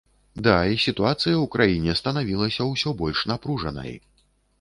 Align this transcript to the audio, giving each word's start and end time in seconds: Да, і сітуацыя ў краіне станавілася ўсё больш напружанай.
Да, 0.45 0.53
і 0.75 0.77
сітуацыя 0.85 1.33
ў 1.33 1.49
краіне 1.55 1.95
станавілася 1.99 2.65
ўсё 2.71 2.95
больш 3.03 3.21
напружанай. 3.33 3.93